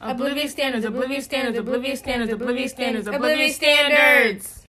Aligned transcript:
Oblivious 0.00 0.52
standards, 0.52 0.84
oblivious 0.84 1.24
standards, 1.24 1.58
oblivious 1.58 1.98
standards, 1.98 2.32
oblivious 2.32 2.70
standards, 2.70 3.08
oblivious 3.08 3.56
standards. 3.56 4.64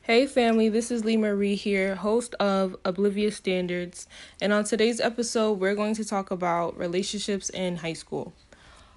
Hey 0.00 0.26
family, 0.26 0.70
this 0.70 0.90
is 0.90 1.04
Lee 1.04 1.18
Marie 1.18 1.56
here, 1.56 1.94
host 1.94 2.34
of 2.40 2.74
Oblivious 2.86 3.36
Standards. 3.36 4.06
And 4.40 4.50
on 4.50 4.64
today's 4.64 4.98
episode, 4.98 5.60
we're 5.60 5.74
going 5.74 5.94
to 5.96 6.06
talk 6.06 6.30
about 6.30 6.78
relationships 6.78 7.50
in 7.50 7.76
high 7.76 7.92
school. 7.92 8.32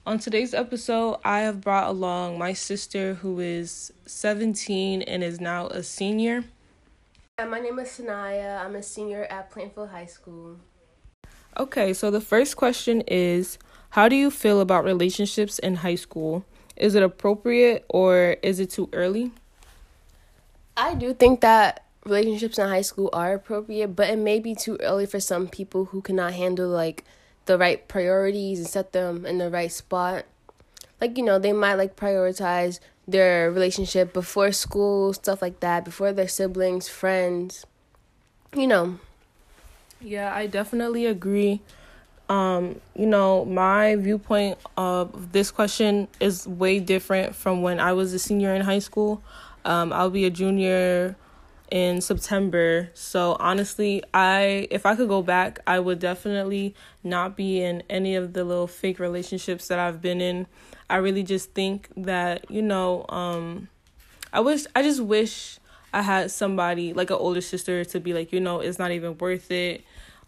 On 0.05 0.17
today's 0.17 0.53
episode, 0.53 1.17
I 1.25 1.41
have 1.41 1.59
brought 1.59 1.89
along 1.89 2.37
my 2.39 2.53
sister 2.53 3.15
who 3.15 3.41
is 3.41 3.91
17 4.05 5.01
and 5.01 5.23
is 5.25 5.41
now 5.41 5.67
a 5.67 5.83
senior. 5.83 6.45
Hi, 7.37 7.45
my 7.45 7.59
name 7.59 7.77
is 7.79 7.89
Sanaya. 7.89 8.63
I'm 8.63 8.75
a 8.75 8.83
senior 8.83 9.23
at 9.25 9.51
Plainfield 9.51 9.89
High 9.89 10.05
School. 10.05 10.57
Okay, 11.59 11.91
so 11.93 12.11
the 12.11 12.21
first 12.21 12.55
question 12.55 13.01
is 13.07 13.57
How 13.91 14.07
do 14.07 14.15
you 14.15 14.29
feel 14.29 14.61
about 14.61 14.83
relationships 14.83 15.57
in 15.57 15.77
high 15.77 15.95
school? 15.95 16.45
Is 16.75 16.93
it 16.93 17.01
appropriate 17.01 17.83
or 17.89 18.37
is 18.43 18.59
it 18.59 18.69
too 18.69 18.89
early? 18.93 19.31
I 20.75 20.93
do 20.93 21.15
think 21.15 21.41
that 21.41 21.83
relationships 22.05 22.59
in 22.59 22.67
high 22.67 22.81
school 22.81 23.09
are 23.11 23.33
appropriate, 23.33 23.95
but 23.95 24.11
it 24.11 24.19
may 24.19 24.39
be 24.39 24.53
too 24.53 24.77
early 24.81 25.07
for 25.07 25.19
some 25.19 25.47
people 25.47 25.85
who 25.85 26.01
cannot 26.01 26.33
handle 26.33 26.69
like 26.69 27.03
the 27.45 27.57
right 27.57 27.87
priorities 27.87 28.59
and 28.59 28.67
set 28.67 28.91
them 28.91 29.25
in 29.25 29.39
the 29.39 29.49
right 29.49 29.71
spot. 29.71 30.25
Like, 31.01 31.17
you 31.17 31.23
know, 31.23 31.39
they 31.39 31.53
might 31.53 31.75
like 31.75 31.95
prioritize 31.95 32.79
their 33.07 33.51
relationship 33.51 34.13
before 34.13 34.51
school, 34.51 35.13
stuff 35.13 35.41
like 35.41 35.61
that, 35.61 35.85
before 35.85 36.13
their 36.13 36.27
siblings, 36.27 36.87
friends. 36.87 37.65
You 38.55 38.67
know. 38.67 38.99
Yeah, 40.07 40.33
I 40.33 40.47
definitely 40.47 41.05
agree. 41.05 41.59
Um, 42.29 42.79
you 42.95 43.05
know, 43.05 43.43
my 43.43 43.97
viewpoint 43.97 44.57
of 44.77 45.33
this 45.33 45.51
question 45.51 46.07
is 46.21 46.47
way 46.47 46.79
different 46.79 47.35
from 47.35 47.61
when 47.61 47.81
I 47.81 47.91
was 47.91 48.13
a 48.13 48.19
senior 48.19 48.55
in 48.55 48.61
high 48.61 48.79
school. 48.79 49.21
Um, 49.65 49.91
I'll 49.91 50.09
be 50.09 50.23
a 50.23 50.29
junior 50.29 51.17
in 51.69 51.99
September. 51.99 52.89
So 52.93 53.35
honestly, 53.37 54.01
I 54.13 54.69
if 54.71 54.85
I 54.85 54.95
could 54.95 55.09
go 55.09 55.21
back, 55.21 55.59
I 55.67 55.79
would 55.79 55.99
definitely 55.99 56.73
not 57.03 57.35
be 57.35 57.61
in 57.61 57.83
any 57.89 58.15
of 58.15 58.31
the 58.31 58.45
little 58.45 58.67
fake 58.67 58.99
relationships 58.99 59.67
that 59.67 59.77
I've 59.77 60.01
been 60.01 60.21
in. 60.21 60.47
I 60.89 60.97
really 60.97 61.23
just 61.23 61.51
think 61.51 61.89
that, 61.97 62.49
you 62.49 62.61
know, 62.61 63.05
um 63.09 63.67
I 64.31 64.39
wish 64.39 64.67
I 64.73 64.83
just 64.83 65.01
wish 65.01 65.59
I 65.93 66.01
had 66.01 66.31
somebody 66.31 66.93
like 66.93 67.09
an 67.09 67.17
older 67.17 67.41
sister 67.41 67.83
to 67.85 67.99
be 67.99 68.13
like, 68.13 68.31
you 68.31 68.39
know, 68.39 68.59
it's 68.59 68.79
not 68.79 68.91
even 68.91 69.17
worth 69.17 69.51
it. 69.51 69.83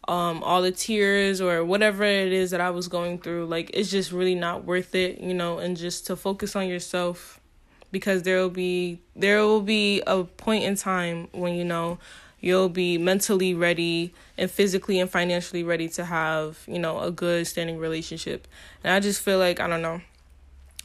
Um 0.08 0.42
all 0.44 0.62
the 0.62 0.72
tears 0.72 1.42
or 1.42 1.64
whatever 1.64 2.04
it 2.04 2.32
is 2.32 2.52
that 2.52 2.62
I 2.62 2.70
was 2.70 2.88
going 2.88 3.20
through, 3.20 3.46
like 3.46 3.72
it's 3.74 3.92
just 3.92 4.12
really 4.12 4.36
not 4.36 4.66
worth 4.66 4.96
it, 4.96 5.20
you 5.20 5.34
know, 5.34 5.60
and 5.60 5.76
just 5.76 6.08
to 6.08 6.16
focus 6.16 6.56
on 6.56 6.68
yourself 6.68 7.40
because 7.92 8.24
there 8.24 8.38
will 8.38 8.50
be 8.50 9.02
there 9.16 9.42
will 9.42 9.62
be 9.62 10.02
a 10.08 10.24
point 10.24 10.64
in 10.64 10.76
time 10.76 11.28
when 11.32 11.56
you 11.56 11.66
know 11.66 11.98
you'll 12.40 12.70
be 12.70 12.98
mentally 12.98 13.54
ready 13.54 14.14
and 14.38 14.50
physically 14.50 15.00
and 15.00 15.10
financially 15.10 15.64
ready 15.64 15.90
to 15.90 16.06
have 16.06 16.60
you 16.68 16.80
know 16.80 17.00
a 17.00 17.12
good 17.12 17.46
standing 17.48 17.78
relationship 17.78 18.48
and 18.84 18.94
i 18.94 19.00
just 19.00 19.22
feel 19.22 19.40
like 19.40 19.60
i 19.60 19.68
don't 19.68 19.82
know 19.82 20.02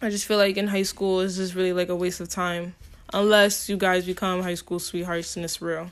i 0.02 0.10
just 0.10 0.26
feel 0.26 0.38
like 0.38 0.56
in 0.56 0.68
high 0.68 0.82
school 0.82 1.20
is 1.20 1.36
just 1.36 1.54
really 1.54 1.72
like 1.72 1.88
a 1.88 1.96
waste 1.96 2.20
of 2.20 2.28
time 2.28 2.74
unless 3.14 3.68
you 3.68 3.76
guys 3.76 4.04
become 4.04 4.42
high 4.42 4.56
school 4.56 4.78
sweethearts 4.78 5.36
and 5.36 5.44
it's 5.44 5.62
real. 5.62 5.88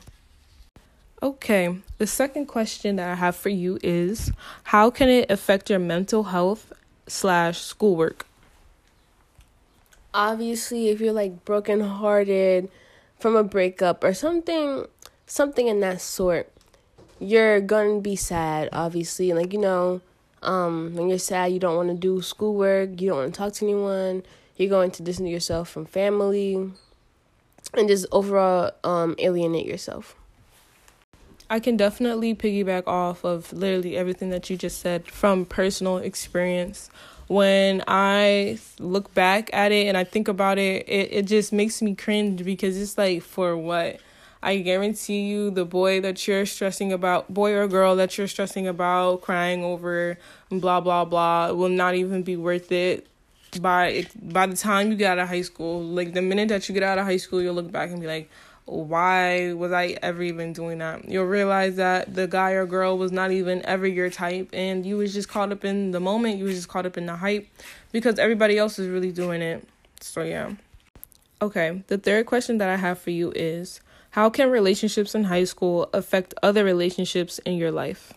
Okay 1.23 1.77
the 1.97 2.05
second 2.05 2.47
question 2.47 2.97
that 2.97 3.09
i 3.09 3.15
have 3.15 3.35
for 3.35 3.47
you 3.47 3.79
is 3.81 4.31
how 4.63 4.89
can 4.89 5.07
it 5.07 5.31
affect 5.31 5.69
your 5.69 5.79
mental 5.79 6.23
health 6.23 6.73
slash 7.07 7.61
schoolwork? 7.61 8.27
Obviously 10.13 10.89
if 10.89 10.99
you're 10.99 11.13
like 11.13 11.45
brokenhearted 11.45 12.69
from 13.19 13.35
a 13.37 13.43
breakup 13.43 14.03
or 14.03 14.13
something 14.13 14.85
something 15.25 15.67
in 15.67 15.79
that 15.79 16.01
sort 16.01 16.51
you're 17.19 17.61
gonna 17.61 18.01
be 18.01 18.17
sad 18.17 18.67
obviously. 18.73 19.31
Like 19.31 19.53
you 19.53 19.59
know 19.59 20.01
um 20.41 20.93
when 20.93 21.07
you're 21.07 21.17
sad 21.17 21.53
you 21.53 21.59
don't 21.59 21.77
want 21.77 21.87
to 21.87 21.95
do 21.95 22.21
schoolwork 22.21 22.99
you 22.99 23.07
don't 23.07 23.17
want 23.17 23.33
to 23.33 23.37
talk 23.37 23.53
to 23.53 23.65
anyone 23.65 24.23
you're 24.57 24.69
going 24.69 24.91
to 24.91 25.01
distance 25.01 25.29
yourself 25.29 25.69
from 25.69 25.85
family 25.85 26.69
and 27.73 27.87
just 27.87 28.05
overall 28.11 28.71
um 28.83 29.15
alienate 29.19 29.65
yourself. 29.65 30.15
I 31.49 31.59
can 31.59 31.77
definitely 31.77 32.33
piggyback 32.33 32.87
off 32.87 33.23
of 33.23 33.53
literally 33.53 33.95
everything 33.95 34.29
that 34.29 34.49
you 34.49 34.57
just 34.57 34.79
said 34.79 35.05
from 35.07 35.45
personal 35.45 35.97
experience. 35.97 36.89
When 37.27 37.83
I 37.87 38.59
look 38.79 39.13
back 39.13 39.49
at 39.53 39.71
it 39.71 39.87
and 39.87 39.95
I 39.95 40.03
think 40.03 40.27
about 40.27 40.57
it, 40.57 40.87
it, 40.89 41.09
it 41.11 41.25
just 41.25 41.53
makes 41.53 41.81
me 41.81 41.95
cringe 41.95 42.43
because 42.43 42.77
it's 42.77 42.97
like, 42.97 43.21
for 43.21 43.55
what? 43.55 43.99
I 44.41 44.57
guarantee 44.57 45.21
you, 45.21 45.51
the 45.51 45.63
boy 45.63 46.01
that 46.01 46.27
you're 46.27 46.45
stressing 46.45 46.91
about, 46.91 47.33
boy 47.33 47.53
or 47.53 47.67
girl 47.67 47.95
that 47.95 48.17
you're 48.17 48.27
stressing 48.27 48.67
about, 48.67 49.21
crying 49.21 49.63
over, 49.63 50.17
blah 50.49 50.81
blah 50.81 51.05
blah, 51.05 51.51
will 51.51 51.69
not 51.69 51.95
even 51.95 52.23
be 52.23 52.35
worth 52.35 52.71
it 52.71 53.07
by 53.61 54.05
by 54.21 54.45
the 54.45 54.55
time 54.55 54.91
you 54.91 54.97
get 54.97 55.11
out 55.11 55.19
of 55.19 55.27
high 55.27 55.41
school. 55.41 55.81
Like 55.83 56.13
the 56.13 56.21
minute 56.21 56.49
that 56.49 56.67
you 56.67 56.73
get 56.73 56.83
out 56.83 56.97
of 56.97 57.05
high 57.05 57.17
school, 57.17 57.41
you'll 57.41 57.55
look 57.55 57.71
back 57.71 57.89
and 57.89 58.01
be 58.01 58.07
like, 58.07 58.29
why 58.65 59.53
was 59.53 59.71
I 59.71 59.97
ever 60.01 60.23
even 60.23 60.53
doing 60.53 60.77
that? 60.79 61.07
You'll 61.09 61.25
realize 61.25 61.75
that 61.75 62.13
the 62.13 62.27
guy 62.27 62.51
or 62.51 62.65
girl 62.65 62.97
was 62.97 63.11
not 63.11 63.31
even 63.31 63.65
ever 63.65 63.85
your 63.85 64.09
type 64.09 64.49
and 64.53 64.85
you 64.85 64.97
was 64.97 65.13
just 65.13 65.27
caught 65.27 65.51
up 65.51 65.65
in 65.65 65.91
the 65.91 65.99
moment, 65.99 66.37
you 66.37 66.45
was 66.45 66.55
just 66.55 66.69
caught 66.69 66.85
up 66.85 66.97
in 66.97 67.05
the 67.05 67.15
hype 67.15 67.47
because 67.91 68.19
everybody 68.19 68.57
else 68.57 68.79
is 68.79 68.87
really 68.87 69.11
doing 69.11 69.41
it. 69.41 69.67
So 69.99 70.21
yeah. 70.21 70.53
Okay, 71.41 71.83
the 71.87 71.97
third 71.97 72.25
question 72.25 72.57
that 72.59 72.69
I 72.69 72.77
have 72.77 72.99
for 72.99 73.09
you 73.09 73.33
is 73.35 73.81
how 74.11 74.29
can 74.29 74.49
relationships 74.49 75.13
in 75.13 75.25
high 75.25 75.43
school 75.43 75.89
affect 75.91 76.33
other 76.41 76.63
relationships 76.63 77.39
in 77.39 77.55
your 77.55 77.71
life? 77.71 78.13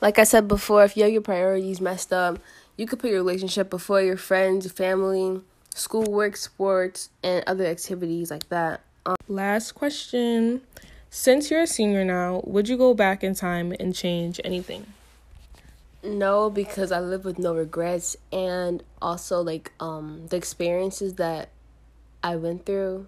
Like 0.00 0.18
I 0.18 0.24
said 0.24 0.46
before, 0.46 0.84
if 0.84 0.96
you 0.96 1.04
have 1.04 1.12
your 1.12 1.22
priorities 1.22 1.80
messed 1.80 2.12
up, 2.12 2.38
you 2.76 2.86
could 2.86 2.98
put 2.98 3.10
your 3.10 3.18
relationship 3.18 3.70
before 3.70 4.02
your 4.02 4.16
friends, 4.16 4.70
family, 4.70 5.40
schoolwork, 5.74 6.36
sports, 6.36 7.10
and 7.22 7.44
other 7.46 7.64
activities 7.64 8.30
like 8.30 8.48
that. 8.48 8.80
Um, 9.04 9.16
Last 9.28 9.72
question. 9.72 10.62
Since 11.10 11.50
you're 11.50 11.62
a 11.62 11.66
senior 11.66 12.04
now, 12.04 12.42
would 12.44 12.68
you 12.68 12.76
go 12.76 12.92
back 12.92 13.24
in 13.24 13.34
time 13.34 13.72
and 13.78 13.94
change 13.94 14.40
anything? 14.44 14.86
No, 16.02 16.50
because 16.50 16.92
I 16.92 17.00
live 17.00 17.24
with 17.24 17.38
no 17.38 17.54
regrets 17.54 18.16
and 18.30 18.82
also 19.02 19.40
like 19.40 19.72
um 19.80 20.26
the 20.28 20.36
experiences 20.36 21.14
that 21.14 21.48
I 22.22 22.36
went 22.36 22.66
through 22.66 23.06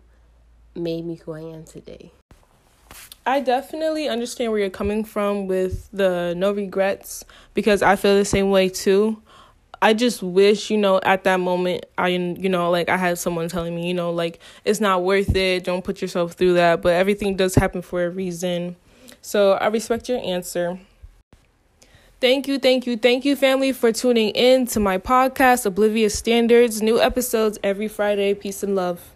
made 0.75 1.05
me 1.05 1.17
who 1.17 1.33
I 1.33 1.41
am 1.41 1.65
today. 1.65 2.12
I 3.27 3.41
definitely 3.41 4.09
understand 4.09 4.51
where 4.53 4.61
you're 4.61 4.71
coming 4.71 5.05
from 5.05 5.47
with 5.47 5.89
the 5.93 6.34
no 6.37 6.53
regrets 6.53 7.25
because 7.53 7.83
I 7.83 7.95
feel 7.97 8.17
the 8.17 8.25
same 8.25 8.51
way 8.51 8.69
too. 8.69 9.23
I 9.81 9.94
just 9.94 10.22
wish, 10.22 10.71
you 10.71 10.77
know, 10.77 11.00
at 11.03 11.25
that 11.25 11.39
moment, 11.39 11.87
I, 11.97 12.09
you 12.09 12.49
know, 12.49 12.71
like 12.71 12.89
I 12.89 12.97
had 12.97 13.19
someone 13.19 13.49
telling 13.49 13.75
me, 13.75 13.87
you 13.87 13.94
know, 13.94 14.11
like 14.11 14.41
it's 14.65 14.81
not 14.81 15.05
worth 15.05 15.34
it. 15.37 15.65
Don't 15.65 15.84
put 15.84 16.03
yourself 16.03 16.33
through 16.33 16.55
that. 16.55 16.83
But 16.83 16.94
everything 16.94 17.37
does 17.37 17.55
happen 17.55 17.83
for 17.83 18.05
a 18.05 18.11
reason. 18.11 18.77
So 19.22 19.53
I 19.53 19.69
respect 19.69 20.09
your 20.09 20.19
answer. 20.25 20.81
Thank 22.21 22.49
you, 22.49 22.59
thank 22.59 22.84
you, 22.84 22.97
thank 22.97 23.25
you, 23.25 23.37
family, 23.37 23.71
for 23.71 23.93
tuning 23.93 24.31
in 24.31 24.66
to 24.69 24.81
my 24.81 24.99
podcast, 24.99 25.65
Oblivious 25.66 26.19
Standards. 26.19 26.83
New 26.83 27.00
episodes 27.00 27.59
every 27.62 27.87
Friday. 27.87 28.34
Peace 28.34 28.65
and 28.65 28.75
love. 28.75 29.15